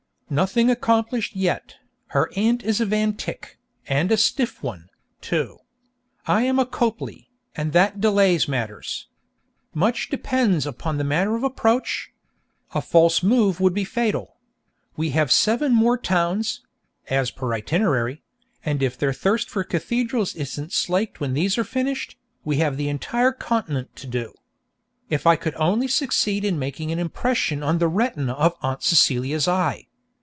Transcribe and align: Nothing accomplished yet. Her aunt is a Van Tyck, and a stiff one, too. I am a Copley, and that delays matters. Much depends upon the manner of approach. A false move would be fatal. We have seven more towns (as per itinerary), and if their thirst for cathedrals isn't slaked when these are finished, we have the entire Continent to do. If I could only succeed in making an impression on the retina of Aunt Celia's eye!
Nothing 0.33 0.69
accomplished 0.69 1.35
yet. 1.35 1.75
Her 2.07 2.29
aunt 2.37 2.63
is 2.63 2.79
a 2.79 2.85
Van 2.85 3.15
Tyck, 3.17 3.57
and 3.85 4.09
a 4.09 4.15
stiff 4.15 4.63
one, 4.63 4.87
too. 5.19 5.57
I 6.25 6.43
am 6.43 6.57
a 6.57 6.65
Copley, 6.65 7.27
and 7.53 7.73
that 7.73 7.99
delays 7.99 8.47
matters. 8.47 9.09
Much 9.73 10.09
depends 10.09 10.65
upon 10.65 10.97
the 10.97 11.03
manner 11.03 11.35
of 11.35 11.43
approach. 11.43 12.11
A 12.73 12.79
false 12.81 13.21
move 13.21 13.59
would 13.59 13.73
be 13.73 13.83
fatal. 13.83 14.37
We 14.95 15.09
have 15.09 15.33
seven 15.33 15.73
more 15.75 15.97
towns 15.97 16.61
(as 17.09 17.29
per 17.29 17.53
itinerary), 17.53 18.21
and 18.63 18.81
if 18.81 18.97
their 18.97 19.11
thirst 19.11 19.49
for 19.49 19.65
cathedrals 19.65 20.33
isn't 20.35 20.71
slaked 20.71 21.19
when 21.19 21.33
these 21.33 21.57
are 21.57 21.65
finished, 21.65 22.17
we 22.45 22.55
have 22.59 22.77
the 22.77 22.87
entire 22.87 23.33
Continent 23.33 23.93
to 23.97 24.07
do. 24.07 24.33
If 25.09 25.27
I 25.27 25.35
could 25.35 25.55
only 25.55 25.89
succeed 25.89 26.45
in 26.45 26.57
making 26.57 26.89
an 26.93 26.99
impression 26.99 27.61
on 27.61 27.79
the 27.79 27.89
retina 27.89 28.31
of 28.31 28.55
Aunt 28.61 28.81
Celia's 28.81 29.49
eye! 29.49 29.87